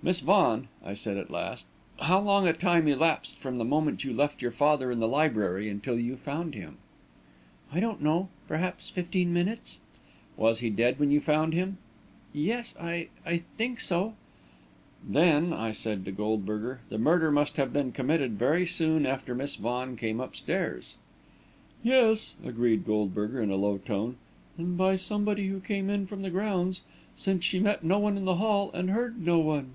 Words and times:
"Miss 0.00 0.20
Vaughan," 0.20 0.68
I 0.84 0.94
said, 0.94 1.16
at 1.16 1.28
last, 1.28 1.66
"how 1.98 2.20
long 2.20 2.46
a 2.46 2.52
time 2.52 2.86
elapsed 2.86 3.36
from 3.36 3.58
the 3.58 3.64
moment 3.64 4.04
you 4.04 4.12
left 4.12 4.40
your 4.40 4.52
father 4.52 4.92
in 4.92 5.00
the 5.00 5.08
library 5.08 5.68
until 5.68 5.98
you 5.98 6.16
found 6.16 6.54
him?" 6.54 6.76
"I 7.72 7.80
don't 7.80 8.00
know. 8.00 8.28
Perhaps 8.46 8.90
fifteen 8.90 9.32
minutes." 9.32 9.78
"Was 10.36 10.60
he 10.60 10.68
quite 10.68 10.76
dead 10.76 10.98
when 11.00 11.10
you 11.10 11.20
found 11.20 11.52
him?" 11.52 11.78
"Yes, 12.32 12.76
I 12.80 13.08
I 13.26 13.38
think 13.56 13.80
so." 13.80 14.14
"Then," 15.06 15.52
I 15.52 15.72
said 15.72 16.04
to 16.04 16.12
Goldberger, 16.12 16.78
"the 16.90 16.96
murder 16.98 17.32
must 17.32 17.56
have 17.56 17.72
been 17.72 17.90
committed 17.90 18.38
very 18.38 18.66
soon 18.66 19.04
after 19.04 19.34
Miss 19.34 19.56
Vaughan 19.56 19.96
came 19.96 20.20
upstairs." 20.20 20.94
"Yes," 21.82 22.34
agreed 22.44 22.86
Goldberger, 22.86 23.42
in 23.42 23.50
a 23.50 23.56
low 23.56 23.78
tone, 23.78 24.14
"and 24.56 24.78
by 24.78 24.94
somebody 24.94 25.48
who 25.48 25.58
came 25.58 25.90
in 25.90 26.06
from 26.06 26.22
the 26.22 26.30
grounds, 26.30 26.82
since 27.16 27.44
she 27.44 27.58
met 27.58 27.82
no 27.82 27.98
one 27.98 28.16
in 28.16 28.26
the 28.26 28.36
hall 28.36 28.70
and 28.72 28.90
heard 28.90 29.20
no 29.20 29.40
one." 29.40 29.74